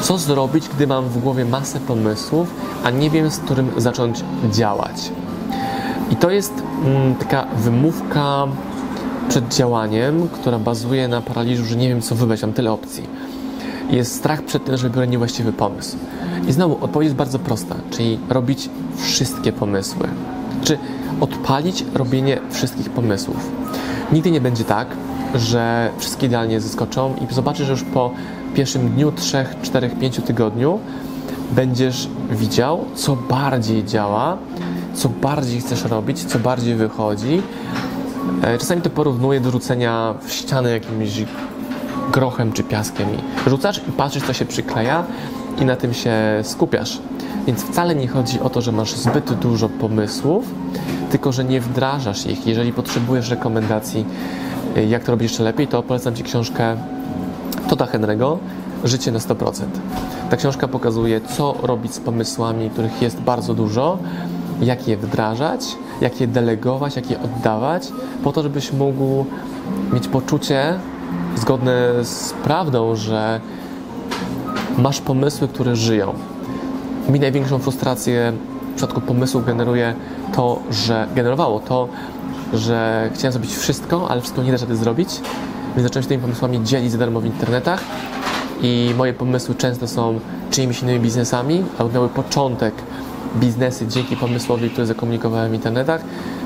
co 0.00 0.18
zrobić, 0.18 0.68
gdy 0.68 0.86
mam 0.86 1.04
w 1.04 1.18
głowie 1.18 1.44
masę 1.44 1.80
pomysłów, 1.80 2.54
a 2.84 2.90
nie 2.90 3.10
wiem, 3.10 3.30
z 3.30 3.38
którym 3.38 3.70
zacząć 3.76 4.24
działać? 4.50 5.12
I 6.10 6.16
to 6.16 6.30
jest 6.30 6.52
mm, 6.84 7.14
taka 7.14 7.46
wymówka 7.56 8.46
przed 9.28 9.54
działaniem, 9.54 10.28
która 10.28 10.58
bazuje 10.58 11.08
na 11.08 11.20
paraliżu, 11.20 11.64
że 11.64 11.76
nie 11.76 11.88
wiem, 11.88 12.02
co 12.02 12.14
wybrać, 12.14 12.42
mam 12.42 12.52
tyle 12.52 12.72
opcji 12.72 13.04
jest 13.90 14.14
strach 14.14 14.42
przed 14.42 14.64
tym, 14.64 14.76
że 14.76 14.88
wybiorę 14.88 15.06
niewłaściwy 15.06 15.52
pomysł. 15.52 15.96
I 16.48 16.52
znowu 16.52 16.84
odpowiedź 16.84 17.06
jest 17.06 17.16
bardzo 17.16 17.38
prosta, 17.38 17.74
czyli 17.90 18.18
robić 18.28 18.70
wszystkie 18.96 19.52
pomysły. 19.52 20.08
Czy 20.62 20.78
odpalić 21.20 21.84
robienie 21.94 22.40
wszystkich 22.50 22.90
pomysłów. 22.90 23.50
Nigdy 24.12 24.30
nie 24.30 24.40
będzie 24.40 24.64
tak, 24.64 24.88
że 25.34 25.90
wszystkie 25.98 26.26
idealnie 26.26 26.60
zaskoczą 26.60 27.14
i 27.30 27.34
zobaczysz, 27.34 27.66
że 27.66 27.72
już 27.72 27.82
po 27.82 28.10
pierwszym 28.54 28.88
dniu, 28.88 29.12
trzech, 29.12 29.56
czterech, 29.62 29.98
pięciu 29.98 30.22
tygodniu 30.22 30.78
będziesz 31.52 32.08
widział, 32.30 32.84
co 32.94 33.16
bardziej 33.16 33.84
działa, 33.84 34.38
co 34.94 35.08
bardziej 35.08 35.60
chcesz 35.60 35.84
robić, 35.84 36.24
co 36.24 36.38
bardziej 36.38 36.74
wychodzi. 36.74 37.42
E, 38.42 38.58
czasami 38.58 38.82
to 38.82 38.90
porównuję 38.90 39.40
do 39.40 39.50
rzucenia 39.50 40.14
w 40.26 40.32
ścianę 40.32 40.70
jakimś 40.70 41.24
grochem 42.12 42.52
czy 42.52 42.62
piaskiem 42.62 43.08
i 43.14 43.50
rzucasz 43.50 43.78
i 43.88 43.92
patrzysz, 43.92 44.22
co 44.22 44.32
się 44.32 44.44
przykleja 44.44 45.04
i 45.60 45.64
na 45.64 45.76
tym 45.76 45.94
się 45.94 46.12
skupiasz. 46.42 46.98
Więc 47.46 47.62
wcale 47.62 47.94
nie 47.94 48.08
chodzi 48.08 48.40
o 48.40 48.50
to, 48.50 48.60
że 48.60 48.72
masz 48.72 48.94
zbyt 48.94 49.32
dużo 49.32 49.68
pomysłów, 49.68 50.44
tylko 51.10 51.32
że 51.32 51.44
nie 51.44 51.60
wdrażasz 51.60 52.26
ich. 52.26 52.46
Jeżeli 52.46 52.72
potrzebujesz 52.72 53.30
rekomendacji, 53.30 54.04
y, 54.76 54.84
jak 54.84 55.04
to 55.04 55.12
robić 55.12 55.30
jeszcze 55.30 55.42
lepiej, 55.42 55.68
to 55.68 55.82
polecam 55.82 56.14
Ci 56.14 56.22
książkę 56.22 56.76
Toda 57.68 57.84
Henry'ego 57.84 58.38
Życie 58.84 59.12
na 59.12 59.18
100%. 59.18 59.64
Ta 60.30 60.36
książka 60.36 60.68
pokazuje, 60.68 61.20
co 61.20 61.54
robić 61.62 61.94
z 61.94 62.00
pomysłami, 62.00 62.70
których 62.70 63.02
jest 63.02 63.20
bardzo 63.20 63.54
dużo, 63.54 63.98
jak 64.60 64.88
je 64.88 64.96
wdrażać, 64.96 65.66
jak 66.00 66.20
je 66.20 66.26
delegować, 66.26 66.96
jak 66.96 67.10
je 67.10 67.20
oddawać, 67.20 67.88
po 68.24 68.32
to, 68.32 68.42
żebyś 68.42 68.72
mógł 68.72 69.24
mieć 69.92 70.08
poczucie, 70.08 70.74
zgodne 71.38 72.04
z 72.04 72.32
prawdą, 72.32 72.96
że 72.96 73.40
masz 74.78 75.00
pomysły, 75.00 75.48
które 75.48 75.76
żyją. 75.76 76.14
Mi 77.08 77.20
największą 77.20 77.58
frustrację 77.58 78.32
w 78.72 78.76
przypadku 78.76 79.00
pomysłu 79.00 79.40
generuje 79.40 79.94
to, 80.34 80.58
że 80.70 81.08
generowało 81.14 81.60
to, 81.60 81.88
że 82.54 83.10
chciałem 83.14 83.32
zrobić 83.32 83.56
wszystko, 83.56 84.10
ale 84.10 84.20
wszystko 84.20 84.42
nie 84.42 84.52
da 84.52 84.58
rady 84.58 84.76
zrobić, 84.76 85.08
więc 85.76 85.82
zacząłem 85.82 86.02
się 86.02 86.08
tymi 86.08 86.22
pomysłami 86.22 86.64
dzielić 86.64 86.92
za 86.92 86.98
darmo 86.98 87.20
w 87.20 87.26
internetach 87.26 87.80
i 88.62 88.94
moje 88.96 89.12
pomysły 89.12 89.54
często 89.54 89.88
są 89.88 90.20
czyimiś 90.50 90.82
innymi 90.82 91.00
biznesami, 91.00 91.64
albo 91.78 91.92
miały 91.92 92.08
początek 92.08 92.74
biznesy 93.36 93.86
dzięki 93.86 94.16
pomysłowi, 94.16 94.70
który 94.70 94.86
zakomunikowałem 94.86 95.50
w 95.50 95.54
internetach, 95.54 96.00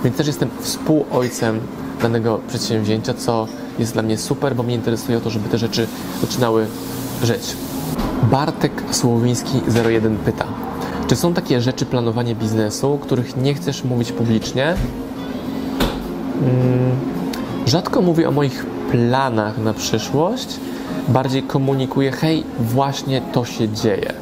więc 0.04 0.16
też 0.16 0.26
jestem 0.26 0.48
współojcem 0.60 1.60
danego 2.02 2.40
przedsięwzięcia, 2.48 3.14
co 3.14 3.46
jest 3.78 3.92
dla 3.92 4.02
mnie 4.02 4.18
super, 4.18 4.56
bo 4.56 4.62
mnie 4.62 4.74
interesuje 4.74 5.20
to, 5.20 5.30
żeby 5.30 5.48
te 5.48 5.58
rzeczy 5.58 5.86
zaczynały 6.20 6.66
żyć. 7.22 7.56
Bartek 8.30 8.72
Słowiński 8.90 9.60
01 9.84 10.16
pyta, 10.16 10.46
czy 11.06 11.16
są 11.16 11.34
takie 11.34 11.60
rzeczy 11.60 11.86
planowanie 11.86 12.34
biznesu, 12.34 12.98
których 13.02 13.36
nie 13.36 13.54
chcesz 13.54 13.84
mówić 13.84 14.12
publicznie? 14.12 14.74
Hmm, 16.40 16.96
rzadko 17.66 18.02
mówię 18.02 18.28
o 18.28 18.32
moich 18.32 18.66
planach 18.90 19.58
na 19.58 19.74
przyszłość, 19.74 20.48
bardziej 21.08 21.42
komunikuję, 21.42 22.12
hej, 22.12 22.44
właśnie 22.60 23.22
to 23.32 23.44
się 23.44 23.68
dzieje. 23.68 24.12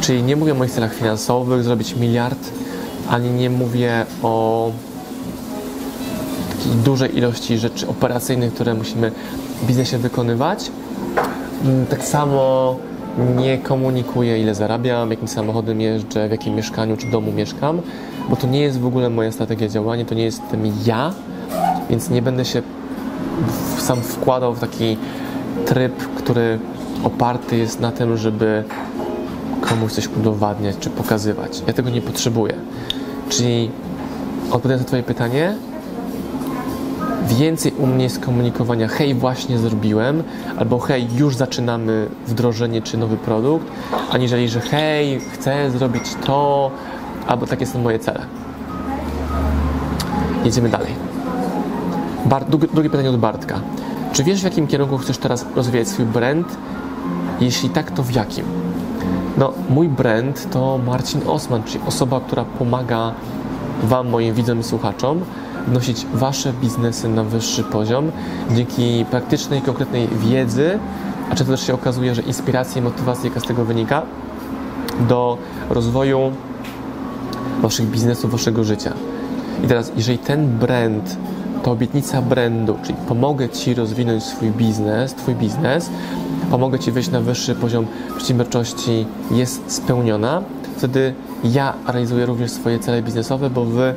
Czyli 0.00 0.22
nie 0.22 0.36
mówię 0.36 0.52
o 0.52 0.54
moich 0.54 0.70
celach 0.70 0.94
finansowych, 0.94 1.64
zrobić 1.64 1.96
miliard, 1.96 2.38
ani 3.10 3.30
nie 3.30 3.50
mówię 3.50 4.06
o 4.22 4.70
dużej 6.66 7.18
ilości 7.18 7.58
rzeczy 7.58 7.88
operacyjnych, 7.88 8.54
które 8.54 8.74
musimy 8.74 9.12
w 9.62 9.66
biznesie 9.66 9.98
wykonywać. 9.98 10.70
Mm, 11.64 11.86
tak 11.86 12.04
samo 12.04 12.76
nie 13.36 13.58
komunikuję, 13.58 14.42
ile 14.42 14.54
zarabiam, 14.54 15.10
jakim 15.10 15.28
samochodem 15.28 15.80
jeżdżę, 15.80 16.28
w 16.28 16.30
jakim 16.30 16.54
mieszkaniu 16.54 16.96
czy 16.96 17.10
domu 17.10 17.32
mieszkam, 17.32 17.80
bo 18.30 18.36
to 18.36 18.46
nie 18.46 18.60
jest 18.60 18.80
w 18.80 18.86
ogóle 18.86 19.10
moja 19.10 19.32
strategia 19.32 19.68
działania, 19.68 20.04
to 20.04 20.14
nie 20.14 20.24
jestem 20.24 20.72
ja, 20.86 21.12
więc 21.90 22.10
nie 22.10 22.22
będę 22.22 22.44
się 22.44 22.62
sam 23.78 24.00
wkładał 24.00 24.54
w 24.54 24.60
taki 24.60 24.96
tryb, 25.66 25.94
który 26.16 26.58
oparty 27.04 27.56
jest 27.56 27.80
na 27.80 27.92
tym, 27.92 28.16
żeby 28.16 28.64
komuś 29.60 29.92
coś 29.92 30.08
udowadniać 30.08 30.76
czy 30.80 30.90
pokazywać. 30.90 31.62
Ja 31.66 31.72
tego 31.72 31.90
nie 31.90 32.02
potrzebuję. 32.02 32.54
Czyli 33.28 33.70
odpowiadając 34.50 34.82
na 34.82 34.86
Twoje 34.88 35.02
pytanie, 35.02 35.54
więcej 37.34 37.72
u 37.78 37.86
mnie 37.86 38.10
skomunikowania 38.10 38.88
hej, 38.88 39.14
właśnie 39.14 39.58
zrobiłem, 39.58 40.22
albo 40.56 40.78
hej, 40.78 41.06
już 41.16 41.36
zaczynamy 41.36 42.08
wdrożenie 42.26 42.82
czy 42.82 42.96
nowy 42.96 43.16
produkt, 43.16 43.66
aniżeli, 44.10 44.48
że 44.48 44.60
hej, 44.60 45.20
chcę 45.20 45.70
zrobić 45.70 46.02
to, 46.26 46.70
albo 47.26 47.46
takie 47.46 47.66
są 47.66 47.78
moje 47.82 47.98
cele. 47.98 48.20
Jedziemy 50.44 50.68
dalej. 50.68 50.92
Bar 52.26 52.44
drugie 52.44 52.90
pytanie 52.90 53.10
od 53.10 53.16
Bartka. 53.16 53.60
Czy 54.12 54.24
wiesz, 54.24 54.40
w 54.40 54.44
jakim 54.44 54.66
kierunku 54.66 54.98
chcesz 54.98 55.18
teraz 55.18 55.46
rozwijać 55.56 55.88
swój 55.88 56.04
brand? 56.04 56.56
Jeśli 57.40 57.70
tak, 57.70 57.90
to 57.90 58.02
w 58.02 58.12
jakim? 58.12 58.44
No, 59.38 59.52
mój 59.70 59.88
brand 59.88 60.50
to 60.50 60.78
Marcin 60.86 61.20
Osman, 61.26 61.62
czyli 61.62 61.80
osoba, 61.86 62.20
która 62.20 62.44
pomaga 62.44 63.12
Wam, 63.82 64.08
moim 64.08 64.34
widzom 64.34 64.60
i 64.60 64.62
słuchaczom, 64.62 65.20
wnosić 65.70 66.06
Wasze 66.14 66.52
biznesy 66.52 67.08
na 67.08 67.24
wyższy 67.24 67.64
poziom 67.64 68.12
dzięki 68.54 69.04
praktycznej, 69.10 69.62
konkretnej 69.62 70.08
wiedzy, 70.08 70.78
a 71.30 71.34
często 71.34 71.52
też 71.52 71.66
się 71.66 71.74
okazuje, 71.74 72.14
że 72.14 72.22
inspiracja 72.22 72.80
i 72.80 72.84
motywacja, 72.84 73.24
jaka 73.24 73.40
z 73.40 73.44
tego 73.44 73.64
wynika, 73.64 74.02
do 75.08 75.38
rozwoju 75.70 76.32
Waszych 77.62 77.86
biznesów, 77.86 78.30
Waszego 78.30 78.64
życia. 78.64 78.92
I 79.64 79.66
teraz, 79.66 79.92
jeżeli 79.96 80.18
ten 80.18 80.58
brand, 80.58 81.16
to 81.62 81.70
obietnica 81.70 82.22
brandu, 82.22 82.76
czyli 82.82 82.98
pomogę 83.08 83.48
Ci 83.48 83.74
rozwinąć 83.74 84.22
swój 84.22 84.50
biznes, 84.50 85.14
Twój 85.14 85.34
biznes, 85.34 85.90
pomogę 86.50 86.78
Ci 86.78 86.92
wejść 86.92 87.10
na 87.10 87.20
wyższy 87.20 87.54
poziom 87.54 87.86
przedsiębiorczości, 88.16 89.06
jest 89.30 89.72
spełniona, 89.72 90.42
wtedy 90.76 91.14
ja 91.44 91.74
realizuję 91.86 92.26
również 92.26 92.50
swoje 92.50 92.78
cele 92.78 93.02
biznesowe, 93.02 93.50
bo 93.50 93.64
Wy 93.64 93.94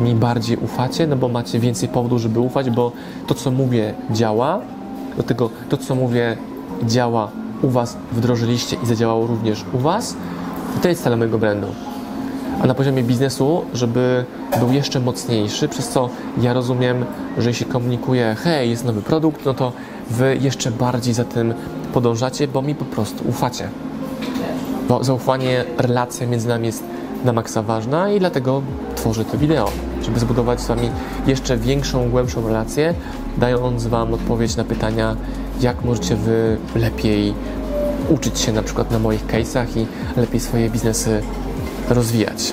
mi 0.00 0.14
bardziej 0.14 0.56
ufacie, 0.56 1.06
no 1.06 1.16
bo 1.16 1.28
macie 1.28 1.58
więcej 1.58 1.88
powodów, 1.88 2.20
żeby 2.20 2.40
ufać, 2.40 2.70
bo 2.70 2.92
to, 3.26 3.34
co 3.34 3.50
mówię, 3.50 3.94
działa. 4.10 4.60
Do 5.16 5.22
tego 5.22 5.50
to, 5.68 5.76
co 5.76 5.94
mówię, 5.94 6.36
działa 6.86 7.30
u 7.62 7.68
Was, 7.68 7.96
wdrożyliście 8.12 8.76
i 8.82 8.86
zadziałało 8.86 9.26
również 9.26 9.64
u 9.72 9.78
Was. 9.78 10.16
I 10.76 10.80
to 10.80 10.88
jest 10.88 11.02
cel 11.02 11.18
mojego 11.18 11.38
brandu. 11.38 11.66
A 12.62 12.66
na 12.66 12.74
poziomie 12.74 13.02
biznesu, 13.02 13.62
żeby 13.74 14.24
był 14.58 14.72
jeszcze 14.72 15.00
mocniejszy, 15.00 15.68
przez 15.68 15.88
co 15.88 16.08
ja 16.40 16.52
rozumiem, 16.52 17.04
że 17.38 17.50
jeśli 17.50 17.66
komunikuję, 17.66 18.36
hej, 18.38 18.70
jest 18.70 18.84
nowy 18.84 19.02
produkt, 19.02 19.44
no 19.44 19.54
to 19.54 19.72
Wy 20.10 20.38
jeszcze 20.40 20.70
bardziej 20.70 21.14
za 21.14 21.24
tym 21.24 21.54
podążacie, 21.94 22.48
bo 22.48 22.62
mi 22.62 22.74
po 22.74 22.84
prostu 22.84 23.28
ufacie. 23.28 23.68
Bo 24.88 25.04
zaufanie, 25.04 25.64
relacja 25.78 26.26
między 26.26 26.48
nami 26.48 26.66
jest 26.66 26.84
na 27.24 27.32
maksa 27.32 27.62
ważna 27.62 28.10
i 28.10 28.18
dlatego 28.18 28.62
tworzę 28.96 29.24
to 29.24 29.38
wideo, 29.38 29.70
żeby 30.02 30.20
zbudować 30.20 30.60
z 30.60 30.66
Wami 30.66 30.90
jeszcze 31.26 31.56
większą, 31.56 32.10
głębszą 32.10 32.46
relację, 32.46 32.94
dając 33.38 33.86
Wam 33.86 34.14
odpowiedź 34.14 34.56
na 34.56 34.64
pytania, 34.64 35.16
jak 35.60 35.84
możecie 35.84 36.16
Wy 36.16 36.56
lepiej 36.74 37.34
uczyć 38.08 38.38
się 38.38 38.52
na 38.52 38.62
przykład 38.62 38.90
na 38.90 38.98
moich 38.98 39.26
case'ach 39.26 39.66
i 39.76 39.86
lepiej 40.16 40.40
swoje 40.40 40.70
biznesy 40.70 41.22
rozwijać. 41.88 42.52